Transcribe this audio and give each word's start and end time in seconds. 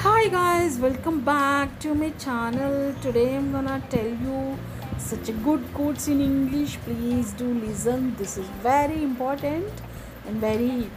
Hi 0.00 0.28
guys, 0.28 0.76
welcome 0.78 1.22
back 1.24 1.78
to 1.80 1.94
my 1.94 2.10
channel. 2.18 2.94
Today 3.00 3.34
I'm 3.34 3.50
gonna 3.50 3.82
tell 3.88 4.04
you 4.04 4.58
such 4.98 5.30
a 5.30 5.32
good 5.32 5.64
quotes 5.72 6.08
in 6.08 6.20
English. 6.20 6.76
Please 6.84 7.32
do 7.32 7.46
listen. 7.46 8.14
This 8.16 8.36
is 8.36 8.46
very 8.62 9.02
important 9.02 9.72
and 10.26 10.36
very 10.36 10.90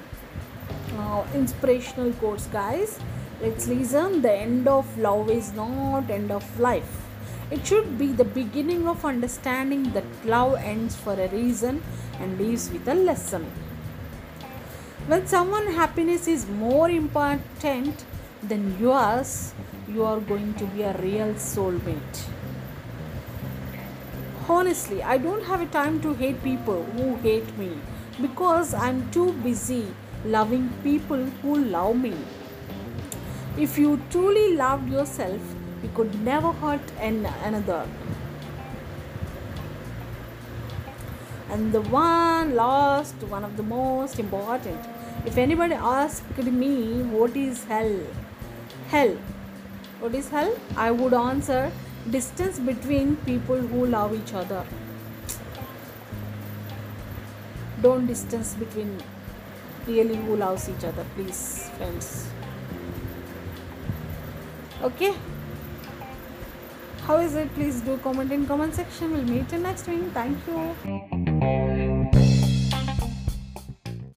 uh, 0.98 1.24
inspirational 1.34 2.12
quotes, 2.12 2.48
guys. 2.48 3.00
Let's 3.42 3.68
listen. 3.68 4.22
The 4.22 4.34
end 4.34 4.68
of 4.68 4.98
love 4.98 5.30
is 5.30 5.54
not 5.54 6.10
end 6.10 6.30
of 6.30 6.60
life. 6.60 7.06
It 7.52 7.66
should 7.66 7.98
be 7.98 8.08
the 8.08 8.26
beginning 8.26 8.86
of 8.86 9.06
understanding 9.06 9.94
that 9.94 10.04
love 10.26 10.56
ends 10.56 10.94
for 10.94 11.14
a 11.14 11.30
reason 11.30 11.82
and 12.20 12.38
leaves 12.38 12.70
with 12.70 12.86
a 12.90 12.96
lesson. 12.96 13.46
When 15.08 15.28
someone 15.28 15.68
happiness 15.68 16.28
is 16.28 16.48
more 16.48 16.90
important 16.90 18.06
than 18.42 18.76
yours, 18.80 19.54
you 19.88 20.04
are 20.04 20.20
going 20.20 20.56
to 20.56 20.66
be 20.66 20.82
a 20.82 20.94
real 20.98 21.36
soulmate. 21.36 22.22
Honestly, 24.50 25.04
I 25.04 25.20
don't 25.20 25.44
have 25.44 25.62
a 25.62 25.68
time 25.68 26.02
to 26.02 26.16
hate 26.16 26.42
people 26.44 26.82
who 26.96 27.18
hate 27.18 27.56
me 27.56 27.70
because 28.20 28.74
I'm 28.74 29.12
too 29.12 29.32
busy 29.44 29.94
loving 30.26 30.70
people 30.82 31.24
who 31.44 31.56
love 31.56 31.98
me. 31.98 32.16
If 33.60 33.78
you 33.78 34.02
truly 34.10 34.56
loved 34.56 34.90
yourself, 34.90 35.40
you 35.84 35.90
could 35.94 36.20
never 36.24 36.52
hurt 36.52 36.92
an- 37.00 37.32
another. 37.44 37.86
And 41.56 41.72
the 41.72 41.80
one 41.84 42.54
last, 42.54 43.16
one 43.34 43.46
of 43.46 43.56
the 43.56 43.64
most 43.64 44.20
important. 44.20 44.78
If 45.26 45.38
anybody 45.38 45.76
asked 45.76 46.38
me 46.38 47.02
what 47.04 47.38
is 47.38 47.64
hell, 47.64 47.94
hell, 48.90 49.14
what 50.02 50.14
is 50.14 50.28
hell? 50.28 50.54
I 50.76 50.92
would 50.92 51.14
answer 51.14 51.72
distance 52.12 52.60
between 52.60 53.16
people 53.28 53.56
who 53.56 53.86
love 53.86 54.14
each 54.14 54.34
other. 54.34 54.66
Don't 57.82 58.06
distance 58.06 58.54
between 58.56 58.98
really 59.88 60.18
who 60.18 60.36
loves 60.36 60.68
each 60.68 60.84
other, 60.84 61.06
please, 61.16 61.70
friends. 61.78 62.28
Okay. 64.84 65.14
How 67.04 67.20
is 67.20 67.36
it? 67.36 67.54
Please 67.54 67.80
do 67.80 67.98
comment 68.00 68.34
in 68.34 68.46
comment 68.46 68.76
section. 68.76 69.14
We'll 69.14 69.24
meet 69.24 69.54
in 69.54 69.64
next 69.64 69.88
week. 69.88 70.04
Thank 70.14 70.38
you. 70.48 71.25
Thank 71.46 71.78
you. 71.78 71.95